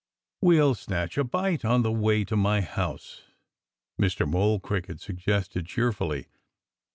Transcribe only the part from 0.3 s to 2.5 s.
"We'll snatch a bite on the way to